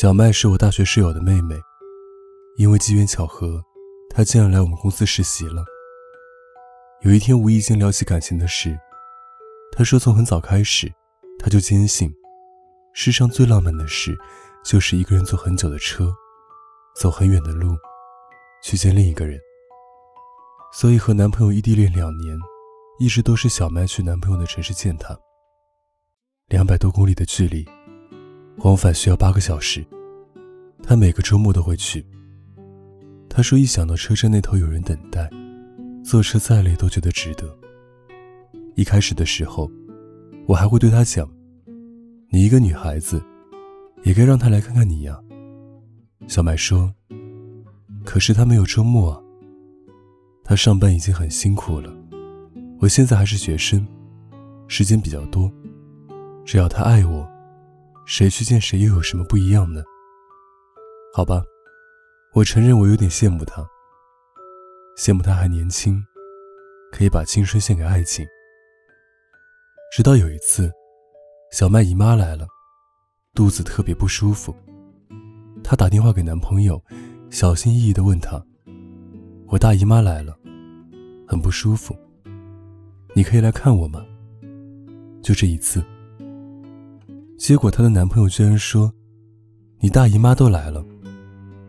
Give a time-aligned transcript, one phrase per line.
[0.00, 1.60] 小麦是我大学室友的妹妹，
[2.56, 3.60] 因为机缘巧合，
[4.14, 5.64] 她竟然来我们公司实习了。
[7.00, 8.78] 有一天无意间聊起感情的事，
[9.72, 10.88] 她说从很早开始，
[11.36, 12.14] 她就坚信，
[12.92, 14.16] 世上最浪漫的事，
[14.64, 16.14] 就是一个人坐很久的车，
[16.94, 17.76] 走很远的路。
[18.62, 19.36] 去见另一个人，
[20.72, 22.38] 所以和男朋友异地恋两年，
[23.00, 25.18] 一直都是小麦去男朋友的城市见他。
[26.46, 27.68] 两百多公里的距离，
[28.60, 29.84] 往返需要八个小时，
[30.82, 32.04] 他每个周末都会去。
[33.28, 35.30] 他说一想到车站那头有人等待，
[36.04, 37.56] 坐车再累都觉得值得。
[38.74, 39.70] 一开始的时候，
[40.46, 41.28] 我还会对他讲
[42.30, 43.22] ：“你一个女孩子，
[44.02, 45.20] 也该让他来看看你呀。”
[46.26, 46.92] 小麦说。
[48.04, 49.20] 可是他没有周末啊。
[50.42, 51.94] 他上班已经很辛苦了，
[52.80, 53.86] 我现在还是学生，
[54.66, 55.52] 时间比较多。
[56.42, 57.28] 只要他爱我，
[58.10, 59.82] 谁去见谁又有什么不一样呢？
[61.12, 61.42] 好吧，
[62.32, 63.62] 我承认我有点羡慕他，
[64.96, 66.02] 羡慕他还年轻，
[66.90, 68.26] 可以把青春献给爱情。
[69.92, 70.72] 直到有一次，
[71.52, 72.46] 小麦姨妈来了，
[73.34, 74.56] 肚子特别不舒服，
[75.62, 76.82] 她打电话给男朋友。
[77.28, 78.42] 小心翼翼地问他
[79.48, 80.34] ：“我大姨妈来了，
[81.26, 81.94] 很不舒服，
[83.14, 84.02] 你可以来看我吗？”
[85.22, 85.84] 就这一次。
[87.38, 88.92] 结果她的男朋友居然说
[89.78, 90.84] ：“你大姨妈都来了，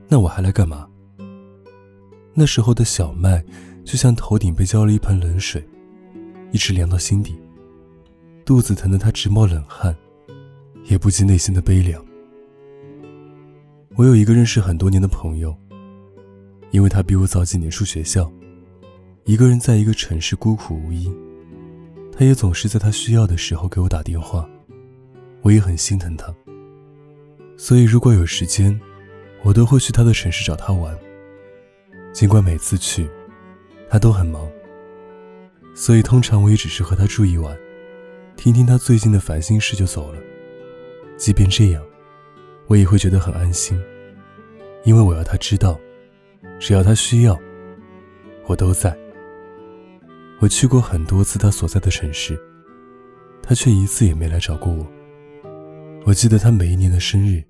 [0.10, 0.90] 那我还来干嘛？”
[2.34, 3.44] 那时候的小麦
[3.86, 5.64] 就像头顶被浇了一盆冷水，
[6.52, 7.36] 一直凉到心底，
[8.44, 9.96] 肚子疼得她直冒冷汗，
[10.86, 12.04] 也不及内心的悲凉。
[13.96, 15.56] 我有一个认识很多年的朋友，
[16.72, 18.32] 因为他比我早几年出学校，
[19.26, 21.12] 一个人在一个城市孤苦无依，
[22.12, 24.50] 他也总是在他需要的时候给我打电话，
[25.42, 26.34] 我也很心疼他。
[27.58, 28.80] 所以如果有时间，
[29.44, 30.98] 我都会去他的城市找他玩。
[32.14, 33.10] 尽管每次去，
[33.90, 34.50] 他都很忙，
[35.76, 37.58] 所以通常我也只是和他住一晚，
[38.36, 40.20] 听听他最近的烦心事就走了。
[41.18, 41.84] 即便这样。
[42.68, 43.82] 我也会觉得很安心，
[44.84, 45.80] 因为我要他知道，
[46.60, 47.36] 只要他需要，
[48.46, 48.96] 我都在。
[50.40, 52.40] 我去过很多次他所在的城市，
[53.42, 54.86] 他却一次也没来找过我。
[56.06, 57.44] 我记得他每一年的生日，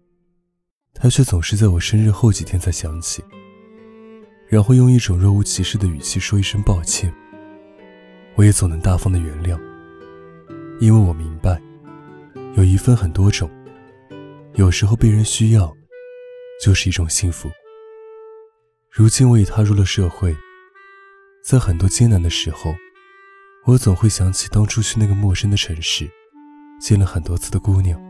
[0.93, 3.23] 他却总是在我生日后几天才想起，
[4.47, 7.13] 然后用一种若无其事的语气说一声抱歉。
[8.35, 9.59] 我也总能大方的原谅，
[10.79, 11.61] 因为我明白，
[12.55, 13.49] 有一份很多种。
[14.55, 15.73] 有时候被人需要，
[16.61, 17.49] 就是一种幸福。
[18.91, 20.35] 如今我已踏入了社会，
[21.45, 22.75] 在很多艰难的时候，
[23.65, 26.09] 我总会想起当初去那个陌生的城市，
[26.81, 28.01] 见了很多次的姑娘，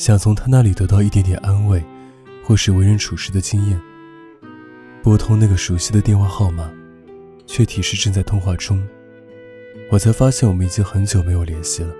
[0.00, 1.84] 想从他那里得到一点点安慰，
[2.42, 3.78] 或是为人处事的经验。
[5.02, 6.72] 拨通那个熟悉的电话号码，
[7.44, 8.82] 却提示正在通话中，
[9.90, 11.92] 我才发现我们已经很久没有联系了。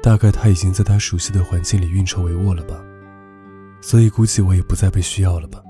[0.00, 2.80] 大概他已经在他熟悉的环境里运筹帷幄了吧，
[3.80, 5.60] 所以估计我也不再被需要了吧。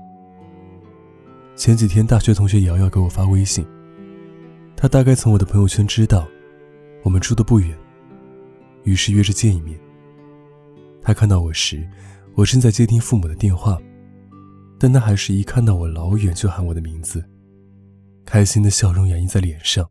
[1.55, 3.65] 前几天大学同学瑶瑶给我发微信，
[4.77, 6.27] 她大概从我的朋友圈知道
[7.01, 7.75] 我们住的不远，
[8.83, 9.75] 于是约着见一面。
[11.03, 11.87] 他看到我时，
[12.33, 13.77] 我正在接听父母的电话，
[14.79, 17.23] 但他还是一看到我老远就喊我的名字，
[18.25, 19.89] 开心的笑容洋溢在脸上，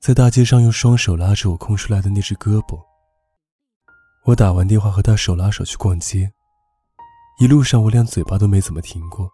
[0.00, 2.80] 在大街上用双手拉着我空出来的那只胳膊。
[4.24, 6.30] 我打完电话和他手拉手去逛街，
[7.38, 9.30] 一路上我俩嘴巴都没怎么停过。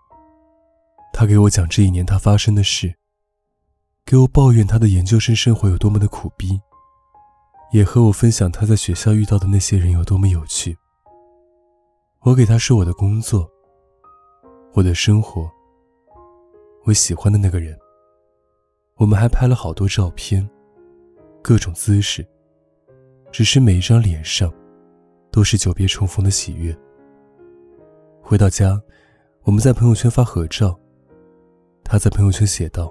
[1.12, 2.94] 他给我讲这一年他发生的事，
[4.04, 6.60] 给我抱怨他的研究生生活有多么的苦逼，
[7.72, 10.76] 也和我分享他在学校遇到的那些人有多么有趣。
[12.20, 13.50] 我给他说我的工作，
[14.72, 15.50] 我的生活，
[16.84, 17.78] 我喜欢的那个人。
[18.96, 20.48] 我们还拍了好多照片，
[21.42, 22.26] 各种姿势，
[23.30, 24.52] 只是每一张脸上。
[25.28, 26.74] 都是久别重逢的喜悦。
[28.22, 28.80] 回到家，
[29.42, 30.74] 我们在朋友圈发合照。
[31.84, 32.90] 他在朋友圈写道：“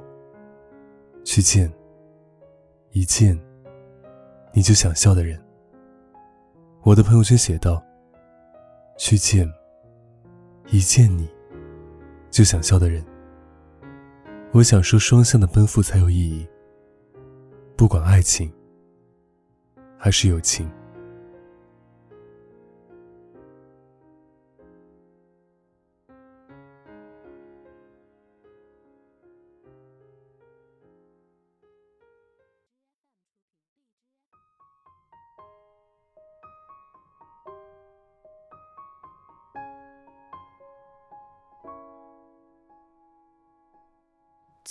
[1.26, 1.74] 去见
[2.92, 3.36] 一见
[4.56, 5.38] 你就想笑的人。
[6.84, 7.84] 我的朋友圈写道
[8.98, 9.46] ：“去见
[10.68, 11.30] 一见你
[12.32, 13.06] 就想笑的人。”
[14.54, 16.48] 我想说，双向的奔赴才有意义，
[17.76, 18.50] 不管爱情
[19.98, 20.72] 还是友情。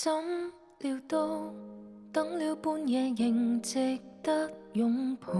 [0.04, 0.12] 怎
[0.80, 1.50] 料到
[2.12, 5.32] 等了半夜仍值得拥抱，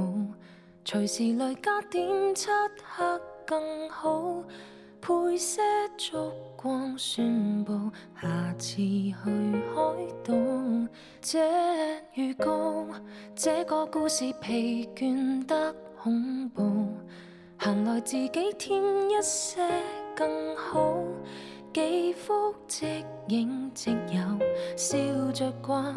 [0.87, 2.49] 随时来加点漆
[2.83, 3.05] 黑
[3.45, 4.43] 更好，
[5.03, 5.61] 配些
[5.99, 7.75] 烛光宣布
[8.19, 9.83] 下次去海
[10.25, 10.33] 岛。
[11.21, 12.87] 这预告，
[13.37, 16.87] 这个故事疲倦得恐怖，
[17.61, 19.61] 闲来自己添一些
[20.17, 21.05] 更好。
[21.75, 24.21] 几幅即影即有，
[24.77, 24.97] 笑
[25.33, 25.93] 着挂，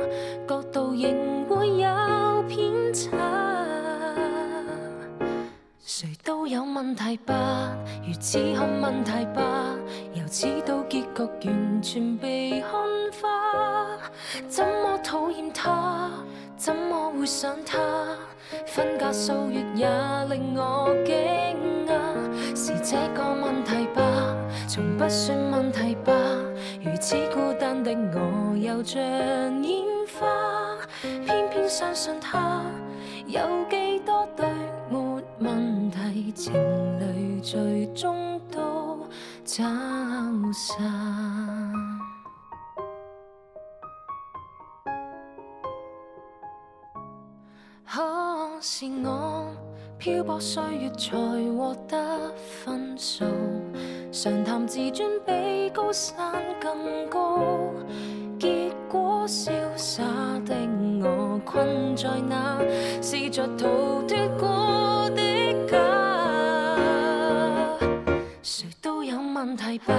[0.47, 3.11] 角度仍会有偏差。
[5.79, 9.75] 谁都有问题吧，如此看问题吧，
[10.15, 12.71] 由此到结局完全被看
[13.21, 13.99] 化。
[14.47, 16.09] 怎么讨厌他？
[16.55, 17.77] 怎么会想他？
[18.65, 19.87] 分隔数月也
[20.27, 21.15] 令我惊
[21.85, 24.35] 讶，是这个问题吧？
[24.77, 26.13] 从不算问题吧，
[26.83, 29.01] 如此孤单的我又像
[29.63, 29.83] 烟
[30.13, 30.27] 花，
[31.01, 32.61] 偏偏相信他。
[33.25, 33.41] 有
[33.71, 34.45] 几多对
[34.87, 36.53] 没问题情
[36.99, 38.99] 侣最终都
[39.43, 39.63] 走
[40.53, 41.73] 散。
[47.83, 49.47] 可是我
[49.97, 51.17] 漂泊岁月才
[51.57, 53.25] 获得分数。
[54.19, 56.17] 常谈自尊比高山
[56.59, 57.39] 更高，
[58.39, 60.03] 结果潇洒
[60.43, 60.55] 的
[61.03, 62.59] 我困在那
[62.99, 63.67] 试着逃
[64.07, 65.21] 脱过的
[65.67, 65.77] 家。
[68.41, 69.93] 谁都有问题吧，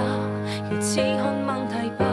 [0.69, 2.05] 如此看问题吧，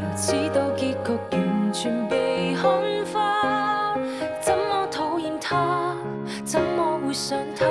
[0.00, 2.72] 如此到结局完全被看
[3.12, 3.98] 化。
[4.40, 5.94] 怎么讨厌他？
[6.42, 7.66] 怎么会想他？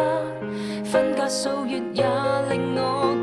[0.85, 2.03] 分隔数月也
[2.51, 3.15] 令我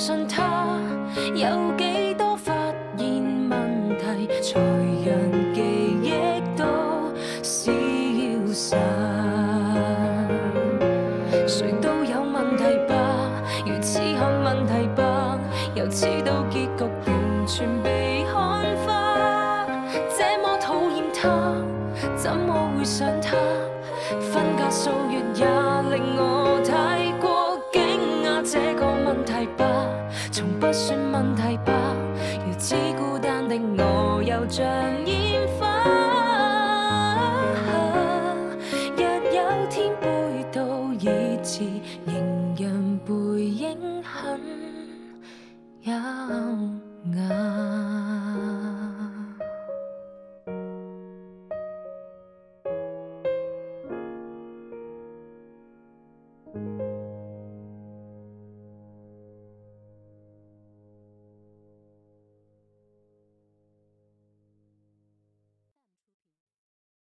[0.00, 0.80] 信他。
[1.34, 2.54] 有几多发
[2.96, 3.06] 现
[3.50, 4.58] 问题，才
[5.04, 5.60] 让记
[6.02, 6.64] 忆都
[7.42, 7.70] 消
[8.50, 8.80] 散？
[11.46, 12.96] 谁都有问题吧，
[13.66, 15.38] 如此看问题吧，
[15.74, 18.32] 由此到结局完全被看
[18.86, 19.66] 化。
[20.16, 21.28] 这么讨厌他，
[22.16, 23.36] 怎么会想他？
[24.18, 24.90] 分隔数
[34.30, 34.64] 又像
[35.06, 36.09] 烟花